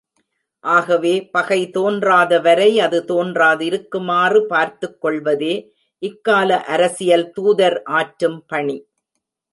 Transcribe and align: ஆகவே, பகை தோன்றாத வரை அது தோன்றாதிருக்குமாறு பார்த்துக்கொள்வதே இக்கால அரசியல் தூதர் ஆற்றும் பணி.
ஆகவே, 0.63 1.11
பகை 1.31 1.69
தோன்றாத 1.69 2.39
வரை 2.39 2.79
அது 2.79 2.99
தோன்றாதிருக்குமாறு 3.07 4.39
பார்த்துக்கொள்வதே 4.49 5.53
இக்கால 6.03 6.59
அரசியல் 6.67 7.27
தூதர் 7.31 7.81
ஆற்றும் 7.93 8.43
பணி. 8.47 8.77